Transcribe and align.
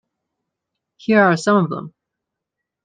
Here 0.97 1.21
are 1.21 1.37
some 1.37 1.57
of 1.63 1.69
them. 1.69 1.93